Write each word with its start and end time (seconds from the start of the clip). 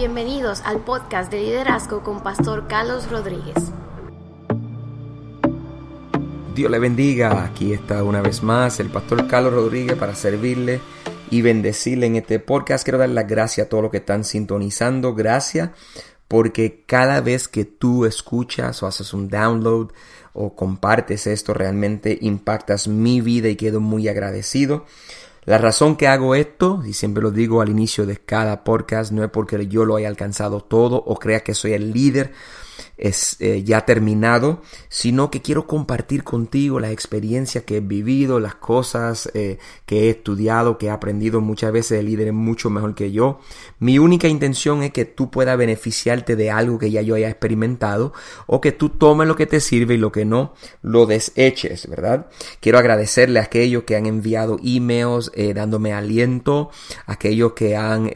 Bienvenidos 0.00 0.62
al 0.64 0.82
podcast 0.82 1.30
de 1.30 1.42
liderazgo 1.42 2.02
con 2.02 2.22
Pastor 2.22 2.66
Carlos 2.68 3.10
Rodríguez. 3.10 3.70
Dios 6.54 6.70
le 6.70 6.78
bendiga. 6.78 7.44
Aquí 7.44 7.74
está 7.74 8.02
una 8.02 8.22
vez 8.22 8.42
más 8.42 8.80
el 8.80 8.88
Pastor 8.88 9.28
Carlos 9.28 9.52
Rodríguez 9.52 9.98
para 9.98 10.14
servirle 10.14 10.80
y 11.28 11.42
bendecirle 11.42 12.06
en 12.06 12.16
este 12.16 12.38
podcast. 12.38 12.82
Quiero 12.82 12.96
dar 12.96 13.10
las 13.10 13.28
gracias 13.28 13.66
a 13.66 13.68
todos 13.68 13.82
los 13.82 13.90
que 13.90 13.98
están 13.98 14.24
sintonizando. 14.24 15.14
Gracias 15.14 15.68
porque 16.28 16.82
cada 16.86 17.20
vez 17.20 17.46
que 17.46 17.66
tú 17.66 18.06
escuchas 18.06 18.82
o 18.82 18.86
haces 18.86 19.12
un 19.12 19.28
download 19.28 19.90
o 20.32 20.56
compartes 20.56 21.26
esto, 21.26 21.52
realmente 21.52 22.16
impactas 22.22 22.88
mi 22.88 23.20
vida 23.20 23.50
y 23.50 23.56
quedo 23.56 23.80
muy 23.80 24.08
agradecido. 24.08 24.86
La 25.44 25.56
razón 25.58 25.96
que 25.96 26.06
hago 26.06 26.34
esto, 26.34 26.82
y 26.84 26.92
siempre 26.92 27.22
lo 27.22 27.30
digo 27.30 27.62
al 27.62 27.70
inicio 27.70 28.04
de 28.04 28.18
cada 28.18 28.62
podcast, 28.62 29.10
no 29.10 29.24
es 29.24 29.30
porque 29.30 29.66
yo 29.68 29.84
lo 29.84 29.96
haya 29.96 30.08
alcanzado 30.08 30.60
todo 30.60 30.96
o 30.96 31.16
crea 31.16 31.40
que 31.40 31.54
soy 31.54 31.72
el 31.72 31.92
líder 31.92 32.32
es 33.00 33.36
eh, 33.40 33.62
ya 33.64 33.86
terminado, 33.86 34.60
sino 34.90 35.30
que 35.30 35.40
quiero 35.40 35.66
compartir 35.66 36.22
contigo 36.22 36.78
la 36.80 36.90
experiencia 36.90 37.64
que 37.64 37.78
he 37.78 37.80
vivido, 37.80 38.40
las 38.40 38.56
cosas 38.56 39.30
eh, 39.32 39.58
que 39.86 40.04
he 40.04 40.10
estudiado, 40.10 40.76
que 40.76 40.86
he 40.86 40.90
aprendido 40.90 41.40
muchas 41.40 41.72
veces 41.72 41.96
de 41.96 42.02
líderes 42.02 42.34
mucho 42.34 42.68
mejor 42.68 42.94
que 42.94 43.10
yo. 43.10 43.40
Mi 43.78 43.98
única 43.98 44.28
intención 44.28 44.82
es 44.82 44.92
que 44.92 45.06
tú 45.06 45.30
puedas 45.30 45.56
beneficiarte 45.56 46.36
de 46.36 46.50
algo 46.50 46.78
que 46.78 46.90
ya 46.90 47.00
yo 47.00 47.14
haya 47.14 47.30
experimentado 47.30 48.12
o 48.46 48.60
que 48.60 48.70
tú 48.70 48.90
tomes 48.90 49.26
lo 49.26 49.34
que 49.34 49.46
te 49.46 49.60
sirve 49.60 49.94
y 49.94 49.98
lo 49.98 50.12
que 50.12 50.26
no 50.26 50.52
lo 50.82 51.06
deseches, 51.06 51.88
¿verdad? 51.88 52.26
Quiero 52.60 52.78
agradecerle 52.78 53.40
a 53.40 53.44
aquellos 53.44 53.84
que 53.84 53.96
han 53.96 54.04
enviado 54.04 54.58
emails 54.62 55.32
eh, 55.34 55.54
dándome 55.54 55.94
aliento, 55.94 56.70
aquellos 57.06 57.54
que 57.54 57.76
han 57.76 58.10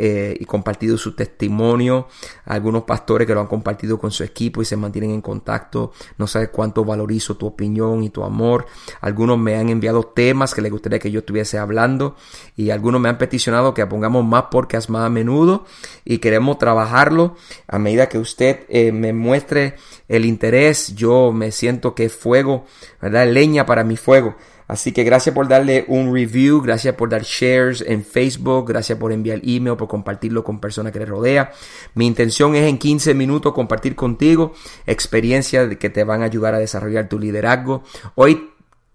compartido 0.47 0.99
su 0.99 1.15
testimonio, 1.15 2.07
algunos 2.45 2.83
pastores 2.83 3.27
que 3.27 3.35
lo 3.35 3.41
han 3.41 3.47
compartido 3.47 3.99
con 3.99 4.11
su 4.11 4.23
equipo 4.25 4.61
y 4.61 4.67
se 4.67 4.74
mantienen 4.77 5.11
en 5.11 5.21
contacto. 5.21 5.93
No 6.19 6.27
sabes 6.27 6.49
cuánto 6.51 6.85
valorizo 6.85 7.37
tu 7.37 7.47
opinión 7.47 8.03
y 8.03 8.11
tu 8.11 8.25
amor. 8.25 8.67
Algunos 9.01 9.39
me 9.39 9.57
han 9.57 9.69
enviado 9.69 10.03
temas 10.03 10.55
que 10.55 10.63
les 10.63 10.73
gustaría 10.73 10.99
que 10.99 11.11
yo 11.11 11.21
estuviese 11.21 11.59
hablando 11.59 12.17
y 12.57 12.71
algunos 12.71 13.01
me 13.01 13.09
han 13.09 13.19
peticionado 13.19 13.75
que 13.75 13.87
pongamos 13.87 14.25
más 14.25 14.45
podcasts 14.45 14.91
más 14.91 15.07
a 15.07 15.11
menudo 15.11 15.65
y 16.05 16.19
queremos 16.19 16.59
trabajarlo 16.59 17.37
a 17.69 17.79
medida 17.79 18.09
que 18.09 18.19
usted 18.19 18.61
eh, 18.69 18.93
me 18.93 19.13
muestre 19.13 19.77
el 20.09 20.25
interés. 20.25 20.95
Yo 20.95 21.33
me 21.33 21.51
siento 21.53 21.95
que 21.95 22.09
fuego, 22.09 22.65
¿verdad? 23.01 23.27
Leña 23.29 23.67
para 23.67 23.85
mi 23.85 23.97
fuego. 23.97 24.37
Así 24.75 24.91
que 24.91 25.05
gracias 25.05 25.33
por 25.33 25.47
darle 25.47 25.85
un 25.87 26.13
review, 26.13 26.61
gracias 26.61 26.97
por 26.97 27.09
dar 27.09 27.23
shares 27.23 27.81
en 27.87 28.05
Facebook, 28.05 28.67
gracias 28.67 28.99
por 28.99 29.13
enviar 29.13 29.41
email, 29.45 29.77
por 29.77 29.87
compartirlo 29.87 30.43
con 30.43 30.59
personas 30.59 30.93
que 30.93 30.99
le 30.99 31.07
rodea. 31.07 31.53
Mi 31.95 32.09
intención 32.09 32.57
es 32.57 32.69
en 32.69 32.77
15 32.77 33.15
minutos 33.15 33.53
compartir 33.53 33.95
contigo 33.95 34.53
experiencias 34.85 35.77
que 35.77 35.91
te 35.91 36.03
van 36.03 36.23
a 36.23 36.25
ayudar 36.25 36.55
a 36.55 36.59
desarrollar 36.59 37.09
tu 37.09 37.21
liderazgo. 37.21 37.85
Hoy 38.17 38.51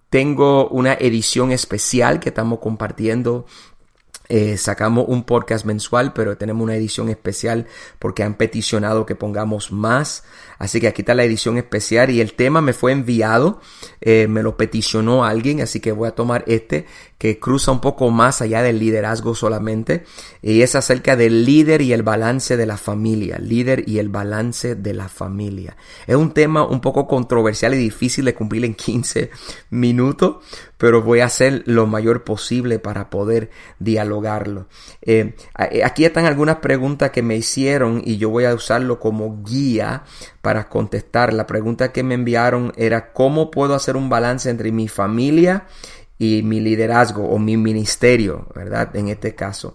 tengo 0.10 0.68
una 0.68 0.96
edición 0.96 1.54
especial 1.54 2.20
que 2.20 2.28
estamos 2.28 2.60
compartiendo 2.60 3.46
eh, 4.30 4.58
sacamos 4.58 5.06
un 5.08 5.24
podcast 5.24 5.66
mensual, 5.66 6.14
pero 6.14 6.38
tenemos 6.38 6.64
una 6.64 6.76
edición 6.76 7.10
especial 7.10 7.66
porque 7.98 8.22
han 8.22 8.36
peticionado 8.36 9.08
que 9.08 9.16
pongamos 9.16 9.72
más. 9.72 10.24
Así 10.60 10.80
que 10.80 10.88
aquí 10.88 11.02
está 11.02 11.16
la 11.16 11.24
edición 11.24 11.58
especial 11.58 12.12
y 12.12 12.22
el 12.22 12.34
tema 12.34 12.62
me 12.62 12.74
fue 12.74 12.92
enviado, 12.92 13.60
eh, 14.02 14.28
me 14.28 14.44
lo 14.44 14.56
peticionó 14.56 15.26
alguien, 15.26 15.62
así 15.62 15.80
que 15.80 15.92
voy 15.92 16.08
a 16.08 16.16
tomar 16.16 16.44
este 16.46 16.86
que 17.20 17.38
cruza 17.38 17.72
un 17.72 17.82
poco 17.82 18.10
más 18.10 18.42
allá 18.42 18.64
del 18.64 18.80
liderazgo 18.80 19.36
solamente 19.36 20.06
y 20.42 20.62
es 20.62 20.74
acerca 20.76 21.18
del 21.18 21.44
líder 21.44 21.82
y 21.82 21.92
el 21.92 22.02
balance 22.02 22.56
de 22.56 22.66
la 22.66 22.78
familia, 22.78 23.38
líder 23.38 23.84
y 23.88 24.00
el 24.00 24.08
balance 24.08 24.76
de 24.76 24.94
la 24.94 25.10
familia. 25.10 25.76
Es 26.08 26.16
un 26.16 26.32
tema 26.34 26.66
un 26.66 26.80
poco 26.80 27.08
controversial 27.08 27.74
y 27.74 27.78
difícil 27.78 28.26
de 28.26 28.34
cumplir 28.34 28.64
en 28.64 28.74
15 28.90 29.32
minutos, 29.70 30.38
pero 30.78 31.04
voy 31.04 31.20
a 31.20 31.26
hacer 31.26 31.64
lo 31.66 31.88
mayor 31.88 32.24
posible 32.24 32.80
para 32.80 33.10
poder 33.10 33.50
dialogarlo. 33.80 34.68
Eh, 35.02 35.36
eh, 35.72 35.84
aquí 35.84 36.06
están 36.06 36.26
algunas 36.26 36.58
preguntas 36.58 37.12
que 37.12 37.22
me 37.22 37.36
hicieron 37.36 38.02
y 38.06 38.18
yo 38.18 38.30
voy 38.30 38.46
a 38.46 38.54
usarlo 38.54 38.98
como 38.98 39.44
guía 39.44 40.04
para 40.42 40.70
contestar. 40.70 41.34
La 41.34 41.46
pregunta 41.46 41.92
que 41.92 42.02
me 42.04 42.16
enviaron 42.16 42.72
era 42.78 43.12
¿cómo 43.12 43.52
puedo 43.52 43.76
hacer 43.76 43.98
un 43.98 44.08
balance 44.08 44.50
entre 44.50 44.72
mi 44.72 44.88
familia 44.88 45.66
y 46.20 46.44
mi 46.44 46.60
liderazgo 46.60 47.24
o 47.24 47.40
mi 47.40 47.58
ministerio, 47.58 48.48
¿verdad? 48.54 48.96
En 48.96 49.08
este 49.08 49.34
caso. 49.34 49.74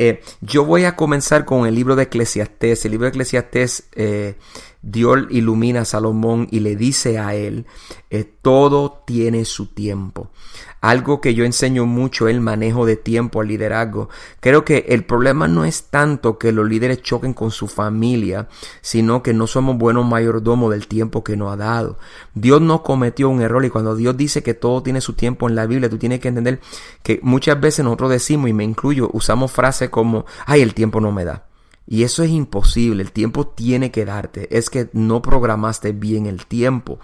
Eh, 0.00 0.22
yo 0.40 0.64
voy 0.64 0.84
a 0.84 0.94
comenzar 0.94 1.44
con 1.44 1.66
el 1.66 1.74
libro 1.74 1.96
de 1.96 2.04
Eclesiastés. 2.04 2.84
El 2.84 2.92
libro 2.92 3.06
de 3.06 3.10
Eclesiastés, 3.10 3.88
eh, 3.96 4.36
Dios 4.80 5.26
ilumina 5.30 5.80
a 5.80 5.84
Salomón 5.84 6.46
y 6.52 6.60
le 6.60 6.76
dice 6.76 7.18
a 7.18 7.34
él, 7.34 7.66
eh, 8.10 8.24
todo 8.40 9.02
tiene 9.04 9.44
su 9.44 9.66
tiempo. 9.66 10.30
Algo 10.80 11.20
que 11.20 11.34
yo 11.34 11.44
enseño 11.44 11.86
mucho 11.86 12.28
el 12.28 12.40
manejo 12.40 12.86
de 12.86 12.94
tiempo 12.94 13.40
al 13.40 13.48
liderazgo. 13.48 14.08
Creo 14.38 14.64
que 14.64 14.86
el 14.90 15.04
problema 15.04 15.48
no 15.48 15.64
es 15.64 15.90
tanto 15.90 16.38
que 16.38 16.52
los 16.52 16.68
líderes 16.68 17.02
choquen 17.02 17.34
con 17.34 17.50
su 17.50 17.66
familia, 17.66 18.48
sino 18.80 19.24
que 19.24 19.34
no 19.34 19.48
somos 19.48 19.76
buenos 19.76 20.06
mayordomos 20.06 20.70
del 20.70 20.86
tiempo 20.86 21.24
que 21.24 21.36
nos 21.36 21.52
ha 21.52 21.56
dado. 21.56 21.98
Dios 22.34 22.60
no 22.60 22.84
cometió 22.84 23.28
un 23.28 23.42
error 23.42 23.64
y 23.64 23.70
cuando 23.70 23.96
Dios 23.96 24.16
dice 24.16 24.44
que 24.44 24.54
todo 24.54 24.84
tiene 24.84 25.00
su 25.00 25.14
tiempo 25.14 25.48
en 25.48 25.56
la 25.56 25.66
Biblia, 25.66 25.90
tú 25.90 25.98
tienes 25.98 26.20
que 26.20 26.28
entender 26.28 26.60
que 27.02 27.18
muchas 27.24 27.60
veces 27.60 27.84
nosotros 27.84 28.10
decimos, 28.10 28.48
y 28.48 28.52
me 28.52 28.62
incluyo, 28.62 29.10
usamos 29.12 29.50
frases 29.50 29.87
como, 29.90 30.26
ay, 30.46 30.62
el 30.62 30.74
tiempo 30.74 31.00
no 31.00 31.12
me 31.12 31.24
da. 31.24 31.46
Y 31.86 32.02
eso 32.02 32.22
es 32.22 32.30
imposible, 32.30 33.02
el 33.02 33.12
tiempo 33.12 33.46
tiene 33.46 33.90
que 33.90 34.04
darte, 34.04 34.56
es 34.56 34.68
que 34.68 34.90
no 34.92 35.22
programaste 35.22 35.92
bien 35.92 36.26
el 36.26 36.44
tiempo. 36.44 36.98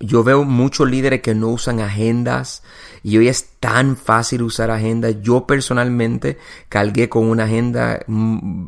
Yo 0.00 0.24
veo 0.24 0.44
muchos 0.44 0.90
líderes 0.90 1.22
que 1.22 1.34
no 1.34 1.48
usan 1.48 1.80
agendas 1.80 2.64
y 3.04 3.16
hoy 3.18 3.28
es 3.28 3.53
tan 3.64 3.96
fácil 3.96 4.42
usar 4.42 4.70
agendas. 4.70 5.22
Yo 5.22 5.46
personalmente 5.46 6.36
cargué 6.68 7.08
con 7.08 7.24
una 7.24 7.44
agenda, 7.44 7.98
mm, 8.06 8.66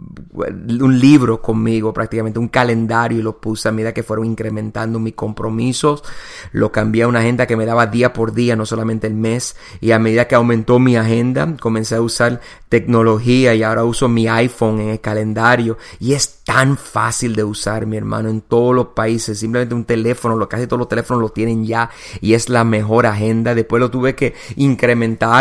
un 0.80 0.98
libro 0.98 1.42
conmigo 1.42 1.92
prácticamente, 1.92 2.38
un 2.38 2.48
calendario 2.48 3.18
y 3.18 3.22
lo 3.22 3.38
puse 3.38 3.68
a 3.68 3.72
medida 3.72 3.92
que 3.92 4.02
fueron 4.02 4.24
incrementando 4.24 4.98
mis 4.98 5.12
compromisos. 5.12 6.02
Lo 6.52 6.72
cambié 6.72 7.02
a 7.02 7.08
una 7.08 7.18
agenda 7.18 7.46
que 7.46 7.58
me 7.58 7.66
daba 7.66 7.88
día 7.88 8.14
por 8.14 8.32
día, 8.32 8.56
no 8.56 8.64
solamente 8.64 9.06
el 9.06 9.12
mes. 9.12 9.54
Y 9.82 9.90
a 9.90 9.98
medida 9.98 10.26
que 10.26 10.34
aumentó 10.34 10.78
mi 10.78 10.96
agenda, 10.96 11.58
comencé 11.60 11.96
a 11.96 12.00
usar 12.00 12.40
tecnología 12.70 13.54
y 13.54 13.62
ahora 13.62 13.84
uso 13.84 14.08
mi 14.08 14.28
iPhone 14.28 14.80
en 14.80 14.88
el 14.88 15.00
calendario. 15.02 15.76
Y 16.00 16.14
es 16.14 16.42
tan 16.42 16.78
fácil 16.78 17.36
de 17.36 17.44
usar, 17.44 17.84
mi 17.84 17.98
hermano, 17.98 18.30
en 18.30 18.40
todos 18.40 18.74
los 18.74 18.86
países. 18.88 19.38
Simplemente 19.38 19.74
un 19.74 19.84
teléfono, 19.84 20.48
casi 20.48 20.66
todos 20.66 20.78
los 20.78 20.88
teléfonos 20.88 21.20
lo 21.20 21.28
tienen 21.28 21.66
ya 21.66 21.90
y 22.22 22.32
es 22.32 22.48
la 22.48 22.64
mejor 22.64 23.04
agenda. 23.04 23.54
Después 23.54 23.78
lo 23.78 23.90
tuve 23.90 24.14
que 24.14 24.32
incrementar 24.56 24.85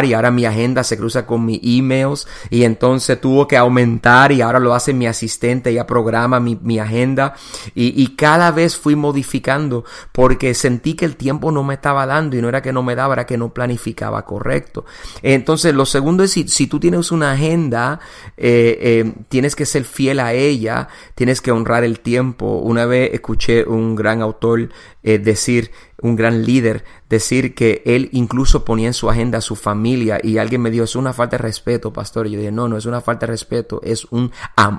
y 0.03 0.13
ahora 0.13 0.31
mi 0.31 0.45
agenda 0.45 0.83
se 0.83 0.97
cruza 0.97 1.25
con 1.25 1.45
mis 1.45 1.59
emails 1.63 2.27
y 2.49 2.63
entonces 2.63 3.19
tuvo 3.19 3.47
que 3.47 3.57
aumentar 3.57 4.31
y 4.31 4.41
ahora 4.41 4.59
lo 4.59 4.73
hace 4.73 4.93
mi 4.93 5.07
asistente, 5.07 5.73
ya 5.73 5.85
programa 5.85 6.39
mi, 6.39 6.57
mi 6.61 6.79
agenda 6.79 7.35
y, 7.73 8.01
y, 8.01 8.15
cada 8.15 8.51
vez 8.51 8.77
fui 8.77 8.95
modificando 8.95 9.83
porque 10.11 10.53
sentí 10.53 10.93
que 10.93 11.05
el 11.05 11.15
tiempo 11.15 11.51
no 11.51 11.63
me 11.63 11.75
estaba 11.75 12.05
dando 12.05 12.37
y 12.37 12.41
no 12.41 12.49
era 12.49 12.61
que 12.61 12.73
no 12.73 12.81
me 12.83 12.95
daba, 12.95 13.13
era 13.13 13.25
que 13.25 13.37
no 13.37 13.53
planificaba 13.53 14.23
correcto. 14.25 14.85
Entonces 15.21 15.73
lo 15.73 15.85
segundo 15.85 16.23
es 16.23 16.31
si, 16.31 16.47
si 16.47 16.67
tú 16.67 16.79
tienes 16.79 17.11
una 17.11 17.33
agenda, 17.33 17.99
eh, 18.37 18.77
eh, 18.81 19.13
tienes 19.29 19.55
que 19.55 19.65
ser 19.65 19.83
fiel 19.83 20.19
a 20.19 20.33
ella, 20.33 20.87
tienes 21.13 21.41
que 21.41 21.51
honrar 21.51 21.83
el 21.83 21.99
tiempo. 21.99 22.59
Una 22.59 22.85
vez 22.85 23.11
escuché 23.13 23.63
un 23.63 23.95
gran 23.95 24.21
autor 24.21 24.69
eh, 25.07 25.19
decir, 25.19 25.71
un 26.01 26.15
gran 26.15 26.43
líder, 26.43 26.83
decir 27.09 27.55
que 27.55 27.81
él 27.85 28.09
incluso 28.11 28.65
ponía 28.65 28.87
en 28.87 28.93
su 28.93 29.09
agenda 29.09 29.37
a 29.37 29.41
su 29.41 29.55
familia 29.55 30.19
y 30.21 30.37
alguien 30.37 30.61
me 30.61 30.71
dijo, 30.71 30.83
es 30.83 30.95
una 30.95 31.13
falta 31.13 31.37
de 31.37 31.43
respeto, 31.43 31.93
pastor. 31.93 32.27
Y 32.27 32.31
yo 32.31 32.39
dije, 32.39 32.51
no, 32.51 32.67
no 32.67 32.77
es 32.77 32.85
una 32.85 33.01
falta 33.01 33.25
de 33.25 33.31
respeto, 33.31 33.81
es 33.83 34.05
un, 34.05 34.31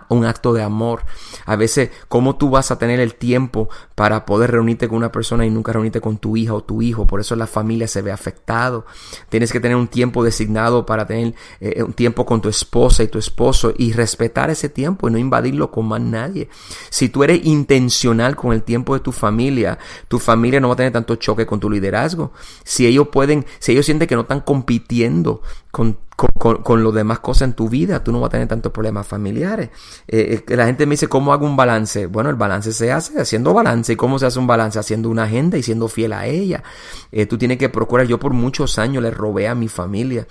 un 0.09 0.25
acto 0.25 0.53
de 0.53 0.63
amor. 0.63 1.05
A 1.47 1.57
veces, 1.57 1.91
¿cómo 2.09 2.37
tú 2.37 2.51
vas 2.51 2.71
a 2.71 2.79
tener 2.79 3.01
el 3.01 3.15
tiempo 3.15 3.69
para 3.95 4.27
poder 4.27 4.51
reunirte 4.51 4.89
con 4.89 4.99
una 4.99 5.13
persona 5.13 5.47
y 5.47 5.51
nunca 5.51 5.73
reunirte 5.73 6.01
con 6.01 6.19
tu 6.19 6.37
hija 6.37 6.55
o 6.55 6.63
tu 6.63 6.83
hijo? 6.83 7.07
Por 7.07 7.21
eso 7.21 7.35
la 7.35 7.47
familia 7.47 7.89
se 7.89 8.03
ve 8.03 8.13
afectado. 8.13 8.85
Tienes 9.29 9.53
que 9.53 9.61
tener 9.61 9.77
un 9.77 9.89
tiempo 9.89 10.23
designado 10.23 10.85
para 10.85 11.07
tener 11.07 11.35
eh, 11.61 11.83
un 11.83 11.93
tiempo 11.93 12.27
con 12.27 12.41
tu 12.43 12.49
esposa 12.49 13.03
y 13.03 13.09
tu 13.09 13.19
esposo 13.19 13.73
y 13.77 13.93
respetar 13.93 14.51
ese 14.51 14.69
tiempo 14.69 15.09
y 15.09 15.13
no 15.13 15.19
invadirlo 15.19 15.71
con 15.71 15.87
más 15.87 16.01
nadie. 16.01 16.49
Si 16.91 17.09
tú 17.09 17.25
eres 17.25 17.45
intencional 17.45 18.37
con 18.37 18.53
el 18.53 18.63
tiempo 18.63 18.95
de 18.95 19.01
tu 19.01 19.13
familia, 19.13 19.79
tu 20.17 20.21
familia 20.21 20.61
no 20.61 20.69
va 20.69 20.75
a 20.75 20.77
tener 20.79 20.93
tanto 20.93 21.17
choque 21.17 21.45
con 21.45 21.61
tu 21.61 21.69
liderazgo. 21.69 22.33
Si 22.65 22.87
ellos 22.87 23.09
pueden, 23.09 23.45
si 23.59 23.73
ellos 23.73 23.85
sienten 23.85 24.09
que 24.09 24.15
no 24.15 24.23
están 24.23 24.41
compitiendo 24.41 25.43
con, 25.71 25.99
con, 26.17 26.63
con, 26.63 26.83
lo 26.83 26.91
demás 26.91 27.19
cosas 27.19 27.49
en 27.49 27.53
tu 27.53 27.69
vida, 27.69 28.03
tú 28.03 28.13
no 28.13 28.21
vas 28.21 28.29
a 28.29 28.31
tener 28.31 28.49
tantos 28.49 28.73
problemas 28.73 29.07
familiares. 29.07 29.69
Eh, 30.09 30.43
eh, 30.49 30.57
la 30.57 30.65
gente 30.65 30.87
me 30.87 30.95
dice, 30.95 31.07
¿cómo 31.07 31.35
hago 31.35 31.45
un 31.45 31.55
balance? 31.55 32.07
Bueno, 32.07 32.31
el 32.31 32.37
balance 32.37 32.73
se 32.73 32.91
hace 32.93 33.21
haciendo 33.21 33.53
balance. 33.53 33.93
¿Y 33.93 33.97
cómo 33.97 34.19
se 34.19 34.25
hace 34.25 34.39
un 34.39 34.47
balance? 34.47 34.79
Haciendo 34.79 35.11
una 35.11 35.25
agenda 35.25 35.59
y 35.59 35.63
siendo 35.63 35.87
fiel 35.89 36.15
a 36.15 36.27
ella. 36.27 36.63
Eh, 37.13 37.27
tú 37.27 37.37
tienes 37.37 37.59
que 37.59 37.69
procurar, 37.69 38.07
yo 38.07 38.19
por 38.19 38.33
muchos 38.33 38.79
años 38.79 39.03
le 39.03 39.11
robé 39.11 39.49
a 39.49 39.55
mi 39.55 39.69
familia 39.69 40.27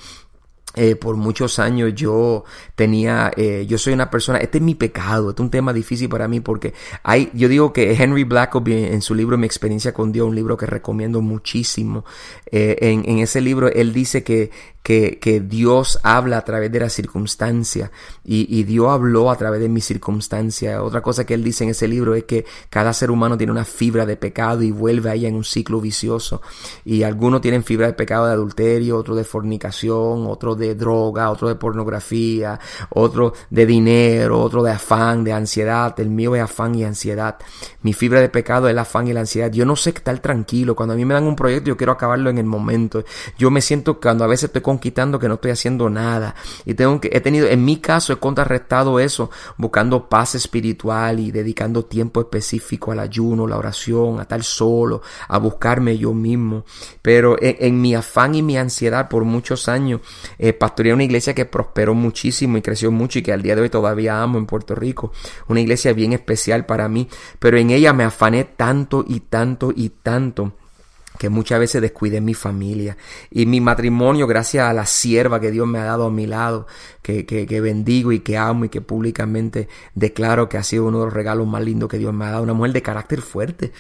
eh, 0.76 0.96
por 0.96 1.16
muchos 1.16 1.60
años 1.60 1.94
yo 1.96 2.44
tenía, 2.76 3.32
eh, 3.36 3.66
yo 3.68 3.78
soy 3.78 3.94
una 3.94 4.10
persona, 4.10 4.40
este 4.40 4.58
es 4.58 4.64
mi 4.64 4.76
pecado, 4.76 5.30
este 5.30 5.42
es 5.42 5.46
un 5.46 5.52
tema 5.52 5.74
difícil 5.74 6.10
para 6.10 6.28
mí 6.28 6.40
porque 6.42 6.74
hay, 7.04 7.30
yo 7.34 7.48
digo 7.48 7.72
que 7.72 7.94
Henry 7.94 8.24
Blackaby 8.24 8.86
en, 8.86 9.02
su 9.02 9.16
libro 9.16 9.38
Mi 9.38 9.46
experiencia 9.46 9.94
con 9.94 10.12
Dios, 10.12 10.28
un 10.28 10.36
libro 10.36 10.58
que 10.58 10.66
recomiendo 10.66 11.22
muchísimo, 11.22 12.04
eh, 12.52 12.78
en, 12.82 13.08
en, 13.10 13.20
ese 13.20 13.42
libro 13.42 13.70
él 13.70 13.94
dice 13.94 14.24
que, 14.24 14.52
que, 14.86 15.44
Dios 15.44 16.00
habla 16.04 16.38
a 16.38 16.46
través 16.46 16.72
de 16.72 16.80
la 16.80 16.90
circunstancia 16.90 17.92
y, 18.24 18.46
y, 18.56 18.64
Dios 18.64 18.88
habló 18.90 19.32
a 19.32 19.36
través 19.36 19.60
de 19.60 19.68
mi 19.68 19.82
circunstancia. 19.82 20.84
Otra 20.84 21.02
cosa 21.02 21.26
que 21.26 21.34
él 21.34 21.44
dice 21.44 21.64
en 21.64 21.72
ese 21.72 21.88
libro 21.88 22.14
es 22.14 22.26
que 22.26 22.46
cada 22.70 22.94
ser 22.94 23.10
humano 23.10 23.36
tiene 23.36 23.52
una 23.52 23.66
fibra 23.66 24.06
de 24.06 24.16
pecado 24.16 24.62
y 24.62 24.70
vuelve 24.70 25.10
ahí 25.10 25.26
en 25.26 25.34
un 25.34 25.44
ciclo 25.44 25.82
vicioso 25.82 26.44
y 26.84 27.02
algunos 27.02 27.42
tienen 27.42 27.64
fibra 27.64 27.88
de 27.88 27.94
pecado 27.94 28.28
de 28.28 28.34
adulterio, 28.34 28.98
otro 28.98 29.16
de 29.16 29.24
fornicación, 29.24 30.28
otro 30.28 30.54
de 30.54 30.76
droga, 30.76 31.32
otro 31.32 31.48
de 31.48 31.56
pornografía, 31.56 32.60
otro 32.92 33.34
de 33.50 33.66
dinero, 33.66 34.40
otro 34.40 34.62
de 34.62 34.70
afán, 34.70 35.24
de 35.24 35.34
ansiedad. 35.34 36.00
El 36.00 36.12
mío 36.12 36.36
es 36.36 36.44
afán 36.44 36.76
y 36.76 36.84
ansiedad. 36.84 37.38
Mi 37.82 37.94
fibra 37.94 38.22
de 38.22 38.30
pecado 38.30 38.68
es 38.68 38.74
el 38.74 38.80
afán 38.80 39.08
y 39.08 39.14
la 39.14 39.22
ansiedad. 39.22 39.52
Yo 39.52 39.66
no 39.66 39.76
sé 39.76 39.90
estar 39.90 40.20
tranquilo. 40.20 40.76
Cuando 40.76 40.94
a 40.94 40.98
mí 40.98 41.06
me 41.06 41.16
dan 41.16 41.24
un 41.24 41.36
proyecto, 41.36 41.70
yo 41.70 41.78
quiero 41.78 41.94
acabarlo 41.94 42.30
en 42.30 42.38
el 42.38 42.46
momento. 42.46 43.04
Yo 43.40 43.50
me 43.50 43.62
siento 43.62 44.00
cuando 44.00 44.24
a 44.24 44.28
veces 44.28 44.46
estoy 44.46 44.62
conquistando 44.76 45.20
que 45.20 45.28
no 45.28 45.36
estoy 45.36 45.52
haciendo 45.52 45.90
nada. 45.90 46.36
Y 46.66 46.74
tengo 46.74 47.00
que, 47.00 47.10
he 47.12 47.22
tenido, 47.22 47.48
en 47.48 47.64
mi 47.64 47.78
caso, 47.78 48.12
he 48.12 48.18
contrarrestado 48.18 49.00
eso 49.00 49.30
buscando 49.58 50.10
paz 50.10 50.36
espiritual 50.36 51.20
y 51.20 51.32
dedicando 51.32 51.86
tiempo 51.86 52.20
específico 52.20 52.92
al 52.92 53.00
ayuno, 53.00 53.48
la 53.48 53.58
oración, 53.58 54.20
a 54.20 54.24
estar 54.24 54.44
solo, 54.44 55.02
a 55.30 55.38
buscarme 55.38 55.98
yo 55.98 56.14
mismo. 56.14 56.66
Pero 57.02 57.38
en, 57.40 57.82
mi 57.82 57.96
afán 57.96 58.36
y 58.36 58.42
mi 58.42 58.58
ansiedad 58.58 59.08
por 59.08 59.24
muchos 59.24 59.70
años, 59.70 60.02
eh, 60.38 60.52
pastoreé 60.52 60.94
una 60.94 61.04
iglesia 61.04 61.34
que 61.34 61.46
prosperó 61.46 61.94
muchísimo 61.94 62.58
y 62.58 62.62
creció 62.62 62.92
mucho 62.92 63.20
y 63.20 63.22
que 63.22 63.32
al 63.32 63.42
día 63.42 63.56
de 63.56 63.62
hoy 63.62 63.70
todavía 63.70 64.22
amo 64.22 64.38
en 64.38 64.46
Puerto 64.46 64.76
Rico. 64.76 65.14
Una 65.48 65.62
iglesia 65.62 65.94
bien 65.94 66.12
especial 66.12 66.66
para 66.66 66.90
mí, 66.90 67.08
pero 67.40 67.58
en 67.58 67.70
ella 67.70 67.94
me 67.94 68.04
afané 68.04 68.44
tanto 68.44 69.06
y 69.08 69.22
tanto 69.22 69.72
y 69.74 69.90
tanto 69.90 70.54
que 71.18 71.30
muchas 71.30 71.60
veces 71.60 71.82
descuidé 71.82 72.22
mi 72.22 72.34
familia. 72.34 72.98
Y 73.30 73.46
mi 73.46 73.62
matrimonio 73.62 74.28
gracias 74.28 74.68
a 74.68 74.74
la 74.74 74.86
sierva 74.86 75.40
que 75.40 75.52
Dios 75.52 75.68
me 75.68 75.80
ha 75.80 75.86
dado 75.86 76.06
a 76.06 76.12
mi 76.12 76.28
lado, 76.28 76.68
que, 77.06 77.62
bendigo 77.62 78.12
y 78.12 78.20
que 78.20 78.38
amo 78.38 78.66
y 78.66 78.70
que 78.70 78.82
públicamente 78.82 79.68
declaro 79.94 80.50
que 80.50 80.58
ha 80.58 80.64
sido 80.64 80.86
uno 80.86 81.00
de 81.00 81.06
los 81.06 81.14
regalos 81.14 81.46
más 81.48 81.64
lindos 81.64 81.88
que 81.88 82.00
Dios 82.00 82.14
me 82.14 82.26
ha 82.26 82.32
dado, 82.32 82.44
una 82.44 82.54
mujer 82.54 82.74
de 82.74 82.82
carácter 82.82 83.22
fuerte, 83.22 83.72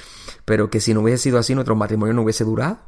pero 0.45 0.69
que 0.69 0.79
si 0.79 0.93
no 0.93 1.01
hubiese 1.01 1.23
sido 1.23 1.39
así 1.39 1.55
nuestro 1.55 1.75
matrimonio 1.75 2.13
no 2.13 2.21
hubiese 2.21 2.43
durado, 2.43 2.79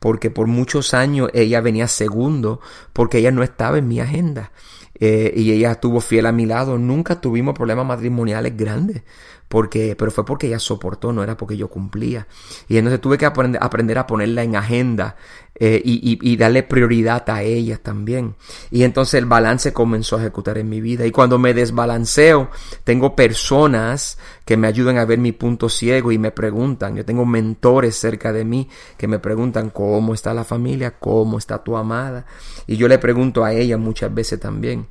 porque 0.00 0.30
por 0.30 0.48
muchos 0.48 0.94
años 0.94 1.30
ella 1.32 1.60
venía 1.60 1.86
segundo, 1.86 2.60
porque 2.92 3.18
ella 3.18 3.30
no 3.30 3.42
estaba 3.44 3.78
en 3.78 3.86
mi 3.86 4.00
agenda. 4.00 4.50
Eh, 4.96 5.32
y 5.36 5.50
ella 5.50 5.72
estuvo 5.72 6.00
fiel 6.00 6.24
a 6.26 6.30
mi 6.30 6.46
lado. 6.46 6.78
Nunca 6.78 7.20
tuvimos 7.20 7.54
problemas 7.54 7.84
matrimoniales 7.84 8.56
grandes 8.56 9.02
porque, 9.48 9.94
pero 9.96 10.10
fue 10.10 10.24
porque 10.24 10.48
ella 10.48 10.58
soportó, 10.58 11.12
no 11.12 11.22
era 11.22 11.36
porque 11.36 11.56
yo 11.56 11.68
cumplía. 11.68 12.26
Y 12.68 12.76
entonces 12.76 13.00
tuve 13.00 13.18
que 13.18 13.26
aprender, 13.26 13.62
aprender 13.62 13.98
a 13.98 14.06
ponerla 14.06 14.42
en 14.42 14.56
agenda 14.56 15.16
eh, 15.54 15.80
y, 15.84 16.18
y, 16.20 16.36
darle 16.36 16.64
prioridad 16.64 17.28
a 17.30 17.42
ella 17.42 17.78
también. 17.78 18.34
Y 18.72 18.82
entonces 18.82 19.14
el 19.14 19.26
balance 19.26 19.72
comenzó 19.84 20.16
a 20.16 20.20
ejecutar 20.20 20.56
en 20.56 20.70
mi 20.70 20.80
vida. 20.80 21.04
Y 21.04 21.10
cuando 21.10 21.38
me 21.38 21.52
desbalanceo, 21.52 22.48
tengo 22.84 23.14
personas 23.14 24.16
que 24.46 24.56
me 24.56 24.66
ayudan 24.66 24.96
a 24.96 25.04
ver 25.04 25.18
mi 25.18 25.32
punto 25.32 25.68
ciego 25.68 26.10
y 26.10 26.16
me 26.16 26.30
preguntan, 26.30 26.96
yo 26.96 27.04
tengo 27.04 27.26
mentores 27.26 27.96
cerca 27.96 28.32
de 28.32 28.46
mí 28.46 28.70
que 28.96 29.08
me 29.08 29.18
preguntan 29.18 29.68
cómo 29.68 30.14
está 30.14 30.32
la 30.32 30.44
familia, 30.44 30.98
cómo 30.98 31.36
está 31.36 31.62
tu 31.62 31.76
amada. 31.76 32.24
Y 32.66 32.78
yo 32.78 32.88
le 32.88 32.98
pregunto 32.98 33.44
a 33.44 33.52
ella 33.52 33.76
muchas 33.76 34.14
veces 34.14 34.40
también. 34.40 34.86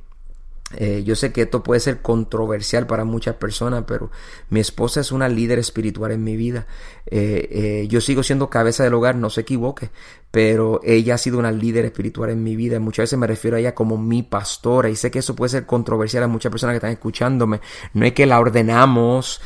Eh, 0.76 1.02
yo 1.04 1.16
sé 1.16 1.32
que 1.32 1.42
esto 1.42 1.64
puede 1.64 1.80
ser 1.80 2.00
controversial 2.00 2.86
para 2.86 3.04
muchas 3.04 3.34
personas, 3.34 3.84
pero 3.86 4.12
mi 4.48 4.60
esposa 4.60 5.00
es 5.00 5.10
una 5.10 5.28
líder 5.28 5.58
espiritual 5.58 6.12
en 6.12 6.22
mi 6.22 6.36
vida. 6.36 6.68
Eh, 7.06 7.48
eh, 7.50 7.86
yo 7.88 8.00
sigo 8.00 8.22
siendo 8.22 8.48
cabeza 8.48 8.84
del 8.84 8.94
hogar, 8.94 9.16
no 9.16 9.28
se 9.28 9.40
equivoque, 9.40 9.90
pero 10.34 10.80
ella 10.82 11.14
ha 11.14 11.18
sido 11.18 11.38
una 11.38 11.52
líder 11.52 11.84
espiritual 11.84 12.28
en 12.28 12.42
mi 12.42 12.56
vida. 12.56 12.80
Muchas 12.80 13.04
veces 13.04 13.16
me 13.20 13.28
refiero 13.28 13.56
a 13.56 13.60
ella 13.60 13.72
como 13.72 13.96
mi 13.96 14.24
pastora 14.24 14.90
y 14.90 14.96
sé 14.96 15.08
que 15.08 15.20
eso 15.20 15.36
puede 15.36 15.50
ser 15.50 15.64
controversial 15.64 16.24
a 16.24 16.26
muchas 16.26 16.50
personas 16.50 16.72
que 16.72 16.78
están 16.78 16.90
escucándome. 16.90 17.60
No 17.92 18.04
es 18.04 18.14
que 18.14 18.26
la 18.26 18.40
ordenamos 18.40 19.40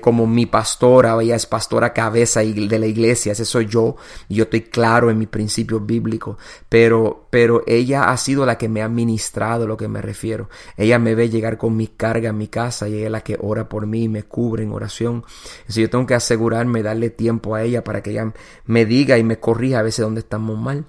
como 0.00 0.26
mi 0.26 0.46
pastora, 0.46 1.14
ella 1.20 1.36
es 1.36 1.44
pastora 1.44 1.92
cabeza 1.92 2.40
de 2.40 2.78
la 2.78 2.86
iglesia, 2.86 3.32
ese 3.32 3.44
soy 3.44 3.66
yo. 3.66 3.96
Yo 4.30 4.44
estoy 4.44 4.62
claro 4.62 5.10
en 5.10 5.18
mis 5.18 5.28
principios 5.28 5.84
bíblicos, 5.84 6.38
pero, 6.70 7.26
pero 7.28 7.62
ella 7.66 8.04
ha 8.04 8.16
sido 8.16 8.46
la 8.46 8.56
que 8.56 8.70
me 8.70 8.80
ha 8.80 8.88
ministrado 8.88 9.66
lo 9.66 9.76
que 9.76 9.88
me 9.88 10.00
refiero. 10.00 10.48
Ella 10.78 10.98
me 10.98 11.14
ve 11.14 11.28
llegar 11.28 11.58
con 11.58 11.76
mi 11.76 11.88
carga 11.88 12.30
a 12.30 12.32
mi 12.32 12.48
casa 12.48 12.88
y 12.88 12.94
ella 12.94 13.06
es 13.06 13.12
la 13.12 13.20
que 13.20 13.36
ora 13.38 13.68
por 13.68 13.86
mí 13.86 14.04
y 14.04 14.08
me 14.08 14.22
cubre 14.22 14.62
en 14.62 14.72
oración. 14.72 15.16
Entonces 15.16 15.82
yo 15.82 15.90
tengo 15.90 16.06
que 16.06 16.14
asegurarme, 16.14 16.82
darle 16.82 17.10
tiempo 17.10 17.54
a 17.54 17.62
ella 17.62 17.84
para 17.84 18.02
que 18.02 18.12
ella 18.12 18.32
me 18.64 18.86
diga 18.86 19.18
y 19.18 19.22
me 19.22 19.38
corrija 19.38 19.80
a 19.80 19.82
veces 19.82 20.02
donde 20.02 20.29
estamos 20.30 20.56
mal. 20.56 20.84